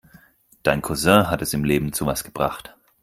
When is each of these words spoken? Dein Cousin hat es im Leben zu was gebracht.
Dein 0.63 0.81
Cousin 0.81 1.29
hat 1.29 1.43
es 1.43 1.53
im 1.53 1.63
Leben 1.63 1.93
zu 1.93 2.07
was 2.07 2.23
gebracht. 2.23 2.73